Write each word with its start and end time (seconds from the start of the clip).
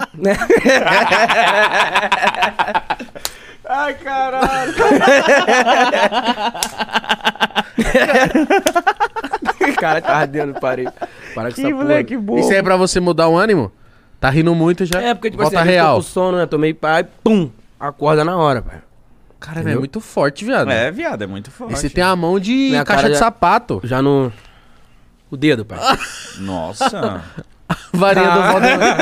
Ai, 3.68 3.94
caralho. 3.94 4.74
cara 9.80 10.00
tá 10.02 10.16
ardendo, 10.18 10.54
parei. 10.60 10.86
Para 11.34 11.48
com 11.48 11.54
Que 11.54 11.60
essa 11.62 11.70
porra. 11.70 11.82
moleque 11.84 12.16
bom. 12.16 12.38
Isso 12.38 12.50
aí 12.50 12.58
é 12.58 12.62
pra 12.62 12.76
você 12.76 13.00
mudar 13.00 13.28
o 13.28 13.38
ânimo? 13.38 13.72
Tá 14.20 14.28
rindo 14.28 14.54
muito 14.54 14.84
já? 14.84 15.00
É, 15.00 15.14
porque, 15.14 15.30
tipo 15.30 15.42
Volta 15.42 15.60
assim, 15.60 15.68
real. 15.70 15.96
tô 15.96 16.02
com 16.02 16.08
sono, 16.08 16.38
né? 16.38 16.46
Tomei 16.46 16.74
pai, 16.74 17.06
pum, 17.24 17.50
acorda 17.78 18.24
na 18.24 18.36
hora, 18.36 18.60
pai. 18.60 18.78
Cara, 19.38 19.60
é 19.60 19.74
muito 19.74 20.00
forte, 20.00 20.44
viado. 20.44 20.70
É, 20.70 20.90
viado, 20.90 21.22
é 21.22 21.26
muito 21.26 21.50
forte. 21.50 21.72
E 21.72 21.76
você 21.76 21.88
tem 21.88 22.04
a 22.04 22.14
mão 22.14 22.38
de 22.38 22.52
Minha 22.52 22.84
caixa 22.84 23.02
cara 23.02 23.12
de 23.14 23.18
já- 23.18 23.24
sapato. 23.24 23.80
Já 23.84 24.02
no... 24.02 24.30
O 25.30 25.36
dedo, 25.36 25.64
pai. 25.64 25.78
Nossa. 26.38 27.22
Varinha 27.92 28.30
do 28.30 28.42
Valdemar. 28.42 28.96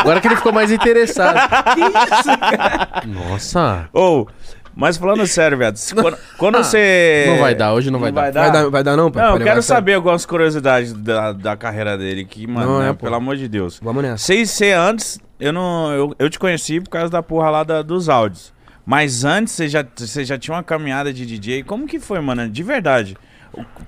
Agora 0.00 0.20
que 0.20 0.28
ele 0.28 0.36
ficou 0.36 0.52
mais 0.52 0.70
interessado. 0.70 1.38
que 1.74 1.80
isso, 1.80 2.38
cara? 2.38 3.02
Nossa. 3.06 3.88
Ou, 3.92 4.28
mas 4.74 4.96
falando 4.96 5.26
sério, 5.26 5.58
viado, 5.58 5.76
quando, 6.00 6.18
quando 6.38 6.58
você... 6.58 7.26
Não 7.28 7.38
vai 7.38 7.54
dar, 7.54 7.72
hoje 7.74 7.90
não 7.90 7.98
vai 7.98 8.12
dar. 8.12 8.30
Vai 8.32 8.52
dar, 8.52 8.70
vai 8.70 8.82
dar 8.84 8.96
não, 8.96 9.10
pai? 9.10 9.22
Não, 9.24 9.32
Pra 9.34 9.40
eu 9.42 9.46
quero 9.46 9.62
saber 9.62 9.94
algumas 9.94 10.24
curiosidades 10.24 10.92
da, 10.92 11.32
da 11.32 11.56
carreira 11.56 11.98
dele 11.98 12.24
que, 12.24 12.46
mano, 12.46 12.66
Não, 12.74 12.78
né, 12.80 12.90
é, 12.90 12.92
pelo 12.92 13.14
amor 13.16 13.36
de 13.36 13.48
Deus. 13.48 13.80
Vamos 13.82 14.02
nessa. 14.02 14.24
Sei 14.24 14.46
ser 14.46 14.72
antes, 14.76 15.18
eu 15.40 15.52
não. 15.52 15.92
Eu, 15.92 16.14
eu 16.18 16.30
te 16.30 16.38
conheci 16.38 16.80
por 16.80 16.90
causa 16.90 17.10
da 17.10 17.22
porra 17.22 17.50
lá 17.50 17.64
da- 17.64 17.82
dos 17.82 18.08
áudios. 18.08 18.52
Mas 18.86 19.22
antes 19.24 19.52
você 19.52 19.68
já, 19.68 19.84
você 19.94 20.24
já 20.24 20.38
tinha 20.38 20.56
uma 20.56 20.62
caminhada 20.62 21.12
de 21.12 21.26
DJ. 21.26 21.62
Como 21.64 21.86
que 21.86 21.98
foi, 22.00 22.20
mano? 22.20 22.48
De 22.48 22.62
verdade. 22.62 23.16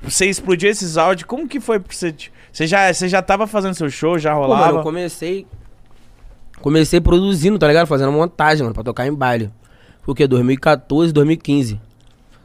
Você 0.02 0.26
explodiu 0.26 0.70
esses 0.70 0.96
áudios, 0.96 1.26
como 1.26 1.48
que 1.48 1.60
foi 1.60 1.78
pra 1.78 1.92
você. 1.94 2.14
Você 2.52 2.66
já, 2.66 2.92
você 2.92 3.08
já 3.08 3.22
tava 3.22 3.46
fazendo 3.46 3.74
seu 3.74 3.88
show, 3.90 4.18
já 4.18 4.34
Pô, 4.34 4.40
rolava? 4.40 4.66
mano, 4.66 4.78
eu 4.78 4.82
comecei... 4.82 5.46
Comecei 6.60 7.00
produzindo, 7.00 7.58
tá 7.58 7.66
ligado? 7.66 7.86
Fazendo 7.86 8.12
montagem, 8.12 8.62
mano, 8.62 8.74
pra 8.74 8.82
tocar 8.82 9.06
em 9.06 9.14
baile. 9.14 9.50
Foi 10.02 10.12
o 10.12 10.14
quê? 10.14 10.26
2014, 10.26 11.12
2015. 11.12 11.80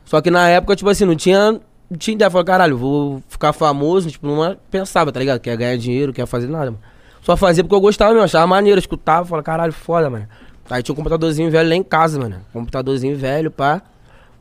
Só 0.05 0.21
que 0.21 0.29
na 0.31 0.47
época, 0.47 0.75
tipo 0.75 0.89
assim, 0.89 1.05
não 1.05 1.15
tinha... 1.15 1.59
Não 1.89 1.97
tinha 1.97 2.15
ideia. 2.15 2.31
Falei, 2.31 2.45
caralho, 2.45 2.77
vou 2.77 3.23
ficar 3.27 3.51
famoso. 3.51 4.09
Tipo, 4.09 4.27
não 4.27 4.55
pensava, 4.71 5.11
tá 5.11 5.19
ligado? 5.19 5.39
Quer 5.39 5.57
ganhar 5.57 5.77
dinheiro, 5.77 6.13
quer 6.13 6.25
fazer 6.25 6.47
nada, 6.47 6.71
mano. 6.71 6.79
Só 7.21 7.35
fazia 7.35 7.63
porque 7.63 7.75
eu 7.75 7.81
gostava 7.81 8.11
mesmo, 8.11 8.23
achava 8.23 8.45
maneiro, 8.47 8.79
escutava. 8.79 9.25
Falei, 9.25 9.43
caralho, 9.43 9.73
foda, 9.73 10.09
mano. 10.09 10.27
Aí 10.69 10.81
tinha 10.81 10.93
um 10.93 10.95
computadorzinho 10.95 11.49
velho 11.51 11.67
lá 11.69 11.75
em 11.75 11.83
casa, 11.83 12.19
mano. 12.19 12.37
Computadorzinho 12.53 13.17
velho, 13.17 13.51
pá. 13.51 13.81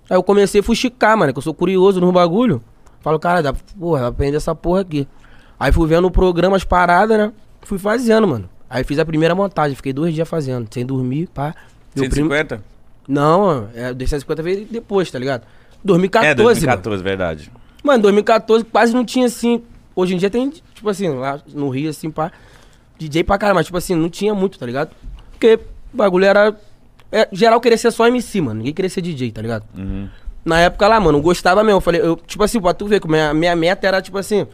Aí 0.08 0.16
eu 0.16 0.22
comecei 0.22 0.60
a 0.60 0.64
fuxicar, 0.64 1.16
mano, 1.16 1.32
que 1.32 1.38
eu 1.38 1.42
sou 1.42 1.54
curioso 1.54 2.00
no 2.00 2.12
bagulho. 2.12 2.62
Falo, 3.00 3.18
cara, 3.18 3.42
dá, 3.42 3.52
porra, 3.78 4.08
aprender 4.08 4.36
essa 4.36 4.54
porra 4.54 4.80
aqui. 4.80 5.06
Aí 5.58 5.72
fui 5.72 5.86
vendo 5.88 6.06
o 6.06 6.10
programa, 6.10 6.56
as 6.56 6.64
paradas, 6.64 7.16
né? 7.18 7.32
Fui 7.62 7.78
fazendo, 7.78 8.26
mano. 8.26 8.48
Aí 8.68 8.82
fiz 8.84 8.98
a 8.98 9.04
primeira 9.04 9.34
montagem, 9.34 9.76
fiquei 9.76 9.92
dois 9.92 10.14
dias 10.14 10.28
fazendo, 10.28 10.66
sem 10.72 10.84
dormir, 10.84 11.28
pá. 11.32 11.54
Meu 11.94 12.08
primo- 12.10 12.28
150? 12.30 12.62
Não, 13.06 13.68
é, 13.74 13.92
o 13.92 13.98
150 13.98 14.42
veio 14.42 14.66
depois, 14.70 15.10
tá 15.10 15.18
ligado? 15.18 15.42
2014, 15.84 16.26
é, 16.32 16.34
mano. 16.44 16.44
2014, 16.54 17.02
verdade. 17.02 17.52
Mano, 17.82 18.02
2014 18.02 18.64
quase 18.64 18.94
não 18.94 19.04
tinha 19.04 19.26
assim. 19.26 19.62
Hoje 19.94 20.14
em 20.14 20.18
dia 20.18 20.30
tem, 20.30 20.48
tipo 20.50 20.88
assim, 20.88 21.08
lá 21.08 21.38
no 21.52 21.68
Rio, 21.68 21.90
assim, 21.90 22.10
pá. 22.10 22.32
DJ 22.98 23.22
pra 23.22 23.36
caramba, 23.38 23.58
mas 23.60 23.66
tipo 23.66 23.76
assim, 23.78 23.94
não 23.94 24.08
tinha 24.08 24.34
muito, 24.34 24.58
tá 24.58 24.64
ligado? 24.66 24.90
Porque 25.32 25.58
o 25.92 25.96
bagulho 25.96 26.24
era. 26.24 26.56
É, 27.14 27.28
geral 27.32 27.60
queria 27.60 27.78
ser 27.78 27.90
só 27.90 28.06
MC, 28.08 28.40
mano. 28.40 28.58
Ninguém 28.58 28.72
queria 28.74 28.88
ser 28.90 29.00
DJ, 29.00 29.30
tá 29.32 29.40
ligado? 29.40 29.64
Uhum. 29.76 30.08
Na 30.44 30.58
época 30.60 30.86
lá, 30.88 30.98
mano, 31.00 31.20
gostava 31.22 31.62
mesmo. 31.62 31.78
Eu 31.78 31.80
falei, 31.80 32.00
eu, 32.00 32.16
tipo 32.16 32.42
assim, 32.42 32.60
pra 32.60 32.74
tu 32.74 32.86
ver 32.86 33.00
que 33.00 33.08
minha, 33.08 33.32
minha 33.32 33.56
meta 33.56 33.86
era, 33.86 34.02
tipo 34.02 34.18
assim, 34.18 34.46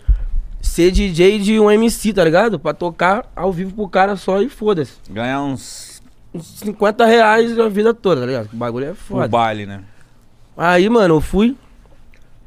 ser 0.61 0.91
DJ 0.91 1.39
de 1.39 1.59
um 1.59 1.71
MC, 1.71 2.13
tá 2.13 2.23
ligado? 2.23 2.59
Pra 2.59 2.73
tocar 2.75 3.27
ao 3.35 3.53
vivo 3.53 3.73
pro 3.75 3.89
cara 3.89 4.15
só 4.17 4.41
e 4.43 4.49
foda-se. 4.49 4.93
Ganhar 5.11 5.43
uns. 5.43 6.01
Uns 6.33 6.47
50 6.61 7.05
reais 7.07 7.59
a 7.59 7.69
vida 7.69 7.93
toda, 7.93 8.21
tá 8.21 8.27
ligado? 8.27 8.49
O 8.53 8.57
bagulho 8.57 8.87
é 8.87 8.91
O 8.91 8.95
foda. 8.95 9.27
baile, 9.27 9.67
né? 9.67 9.81
Aí, 10.57 10.89
mano, 10.89 11.15
eu 11.15 11.21
fui. 11.21 11.57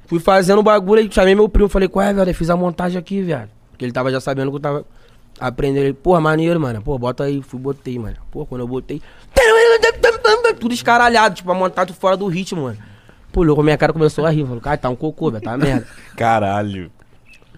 Fui 0.06 0.20
fazendo 0.20 0.60
o 0.60 0.64
bagulho 0.64 1.02
aí, 1.02 1.12
chamei 1.12 1.34
meu 1.36 1.50
primo, 1.50 1.68
falei, 1.68 1.88
qual 1.90 2.06
é, 2.06 2.14
velho? 2.14 2.30
Eu 2.30 2.36
fiz 2.36 2.50
a 2.50 2.56
montagem 2.56 2.98
aqui, 3.00 3.22
viado. 3.22 3.50
Porque 3.72 3.84
ele 3.84 3.92
tava 3.92 4.12
já 4.12 4.22
sabendo 4.22 4.52
que 4.52 4.58
eu 4.58 4.62
tava 4.62 4.86
aprendendo. 5.40 5.86
Ele, 5.86 5.94
porra, 5.94 6.20
maneiro, 6.20 6.60
mano. 6.60 6.82
Pô, 6.82 6.98
bota 6.98 7.24
aí. 7.24 7.42
Fui, 7.42 7.60
botei, 7.60 7.98
mano. 8.00 8.18
Pô, 8.32 8.46
quando 8.46 8.62
eu 8.62 8.68
botei. 8.68 9.02
Tudo 10.60 10.74
escaralhado, 10.74 11.36
tipo, 11.36 11.52
a 11.52 11.56
montar 11.56 11.86
tudo 11.86 11.96
fora 11.96 12.16
do 12.16 12.28
ritmo, 12.28 12.64
mano. 12.64 12.78
Pô, 13.32 13.44
louco, 13.44 13.64
minha 13.64 13.78
cara 13.78 13.92
começou 13.92 14.26
a 14.26 14.30
rir. 14.30 14.46
Falou, 14.46 14.62
cara, 14.62 14.78
tá 14.78 14.90
um 14.90 14.96
cocô, 14.96 15.32
velho, 15.32 15.44
tá 15.44 15.58
merda. 15.58 15.88
Caralho. 16.16 16.92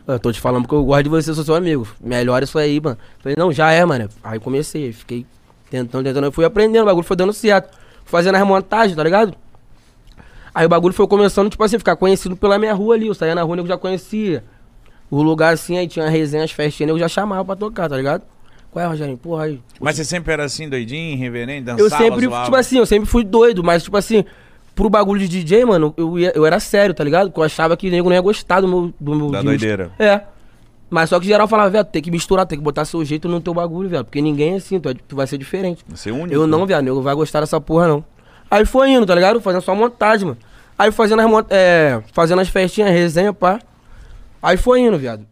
Eu 0.08 0.20
tô 0.20 0.32
te 0.32 0.40
falando 0.40 0.64
porque 0.64 0.76
eu 0.76 0.86
gosto 0.86 1.04
de 1.04 1.10
você, 1.10 1.34
sou 1.34 1.44
seu 1.44 1.56
amigo. 1.56 1.88
Melhor 2.00 2.42
isso 2.42 2.58
aí, 2.58 2.80
mano. 2.80 2.98
Falei, 3.20 3.36
não, 3.38 3.52
já 3.52 3.72
é, 3.72 3.84
mano. 3.84 4.08
Aí 4.24 4.40
comecei, 4.40 4.94
fiquei 4.94 5.26
tentando, 5.70 6.04
tentando. 6.06 6.26
Eu 6.26 6.32
fui 6.32 6.46
aprendendo, 6.46 6.84
o 6.84 6.86
bagulho 6.86 7.06
foi 7.06 7.18
dando 7.18 7.34
certo. 7.34 7.76
Fui 8.04 8.12
fazendo 8.12 8.36
as 8.36 8.48
montagens, 8.48 8.96
tá 8.96 9.04
ligado? 9.04 9.36
Aí 10.54 10.66
o 10.66 10.70
bagulho 10.70 10.94
foi 10.94 11.06
começando, 11.08 11.50
tipo 11.50 11.64
assim, 11.64 11.78
ficar 11.78 11.98
conhecido 11.98 12.38
pela 12.38 12.58
minha 12.58 12.74
rua 12.74 12.96
ali. 12.96 13.08
Eu 13.08 13.14
saía 13.14 13.36
na 13.36 13.44
rua, 13.44 13.58
eu 13.58 13.68
já 13.68 13.78
conhecia. 13.78 14.44
O 15.10 15.22
lugar 15.22 15.54
assim, 15.54 15.78
aí 15.78 15.88
tinha 15.88 16.10
resenhas, 16.10 16.52
festinhas, 16.52 16.90
eu 16.90 17.00
já 17.00 17.08
chamava 17.08 17.44
pra 17.46 17.56
tocar, 17.56 17.88
tá 17.90 17.96
ligado? 17.98 18.24
Qual 18.72 18.84
é, 18.84 18.88
Rogerinho? 18.88 19.18
Porra, 19.18 19.46
aí. 19.46 19.62
Mas 19.80 19.96
você 19.96 20.04
sempre 20.04 20.34
era 20.34 20.44
assim, 20.44 20.68
doidinho, 20.68 21.14
irreverente, 21.14 21.62
dançava, 21.66 21.82
Eu 21.82 21.90
sempre, 21.90 22.26
zoava? 22.26 22.46
tipo 22.46 22.56
assim, 22.58 22.78
eu 22.78 22.86
sempre 22.86 23.08
fui 23.10 23.24
doido, 23.24 23.64
mas 23.64 23.84
tipo 23.84 23.96
assim, 23.96 24.26
pro 24.76 24.90
bagulho 24.90 25.20
de 25.22 25.28
DJ, 25.30 25.64
mano, 25.64 25.94
eu, 25.96 26.20
ia- 26.20 26.34
eu 26.36 26.46
era 26.46 26.60
sério, 26.60 26.94
tá 26.94 27.04
ligado? 27.04 27.30
Porque 27.30 27.40
eu 27.40 27.44
achava 27.46 27.78
que 27.78 27.88
o 27.88 27.92
nego 27.92 28.10
não 28.10 28.16
ia 28.16 28.22
gostar 28.22 28.60
do 28.60 28.68
meu. 28.68 28.94
Do 29.00 29.16
meu 29.16 29.32
Da 29.32 29.40
de- 29.40 29.46
doideira. 29.46 29.92
É. 29.98 30.22
Mas 30.90 31.10
só 31.10 31.20
que 31.20 31.26
geral 31.26 31.48
falava, 31.48 31.70
velho, 31.70 31.86
tem 31.86 32.02
que 32.02 32.12
misturar, 32.12 32.46
tem 32.46 32.58
que 32.58 32.64
botar 32.64 32.84
seu 32.86 33.04
jeito 33.06 33.28
no 33.30 33.40
teu 33.40 33.54
bagulho, 33.54 33.88
velho. 33.90 34.04
Porque 34.04 34.22
ninguém 34.22 34.54
é 34.54 34.58
assim, 34.58 34.80
tu, 34.80 34.90
é- 34.90 34.94
tu 35.08 35.16
vai 35.16 35.26
ser 35.28 35.38
diferente. 35.38 35.84
Você 35.88 36.10
é 36.10 36.14
único. 36.14 36.34
Eu 36.34 36.46
não, 36.46 36.66
velho, 36.66 36.82
nego 36.84 37.02
vai 37.02 37.16
gostar 37.16 37.40
dessa 37.40 37.60
porra, 37.62 37.88
não. 37.88 38.04
Aí 38.52 38.66
foi 38.66 38.90
indo, 38.92 39.06
tá 39.06 39.16
ligado? 39.16 39.40
Fazendo 39.40 39.62
só 39.62 39.74
montagem, 39.74 40.26
mano. 40.28 40.38
Aí 40.78 40.92
fazendo 40.92 41.22
as, 41.22 41.46
é, 41.50 42.02
fazendo 42.14 42.42
as 42.42 42.50
festinhas, 42.50 42.92
resenha, 42.92 43.32
pá. 43.34 43.60
Aí 44.46 44.58
foi 44.58 44.80
indo, 44.82 44.96
viado. 45.00 45.26